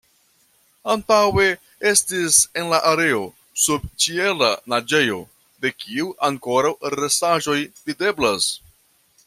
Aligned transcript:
Antaŭe 0.93 1.43
estis 1.89 2.39
en 2.61 2.71
la 2.71 2.79
areo 2.93 3.19
subĉiela 3.65 4.49
naĝejo, 4.75 5.19
de 5.67 5.73
kiu 5.85 6.09
ankoraŭ 6.31 6.73
restaĵoj 7.03 7.59
videblas. 7.83 8.49